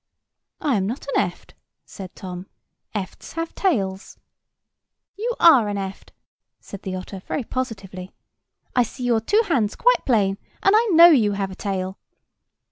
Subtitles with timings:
[0.59, 1.53] "I am not an eft!"
[1.85, 2.47] said Tom;
[2.95, 4.17] "efts have tails."
[5.15, 6.11] "You are an eft,"
[6.59, 8.11] said the otter, very positively;
[8.75, 11.99] "I see your two hands quite plain, and I know you have a tail."